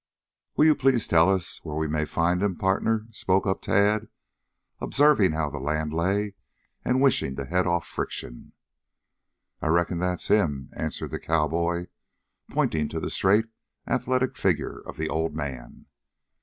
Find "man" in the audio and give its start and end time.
15.35-15.85